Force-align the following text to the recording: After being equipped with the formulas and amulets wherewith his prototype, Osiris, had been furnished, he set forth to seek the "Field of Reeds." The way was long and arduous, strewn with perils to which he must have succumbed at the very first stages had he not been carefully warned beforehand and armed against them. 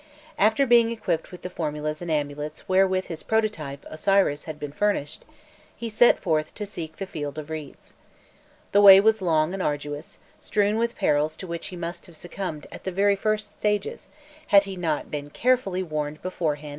After 0.39 0.65
being 0.65 0.89
equipped 0.89 1.31
with 1.31 1.43
the 1.43 1.49
formulas 1.51 2.01
and 2.01 2.09
amulets 2.09 2.67
wherewith 2.67 3.05
his 3.05 3.21
prototype, 3.21 3.85
Osiris, 3.87 4.45
had 4.45 4.59
been 4.59 4.71
furnished, 4.71 5.25
he 5.77 5.89
set 5.89 6.19
forth 6.19 6.55
to 6.55 6.65
seek 6.65 6.95
the 6.95 7.05
"Field 7.05 7.37
of 7.37 7.51
Reeds." 7.51 7.93
The 8.71 8.81
way 8.81 8.99
was 8.99 9.21
long 9.21 9.53
and 9.53 9.61
arduous, 9.61 10.17
strewn 10.39 10.77
with 10.77 10.95
perils 10.95 11.37
to 11.37 11.45
which 11.45 11.67
he 11.67 11.75
must 11.75 12.07
have 12.07 12.17
succumbed 12.17 12.65
at 12.71 12.83
the 12.83 12.91
very 12.91 13.15
first 13.15 13.51
stages 13.51 14.07
had 14.47 14.63
he 14.63 14.75
not 14.75 15.11
been 15.11 15.29
carefully 15.29 15.83
warned 15.83 16.19
beforehand 16.23 16.23
and 16.23 16.45
armed 16.45 16.57
against 16.59 16.63
them. 16.63 16.69